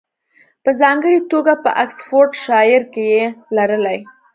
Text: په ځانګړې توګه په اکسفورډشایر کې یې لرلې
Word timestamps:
په 0.63 0.71
ځانګړې 0.81 1.19
توګه 1.31 1.53
په 1.63 1.69
اکسفورډشایر 1.83 2.81
کې 2.93 3.03
یې 3.13 3.23
لرلې 3.57 3.99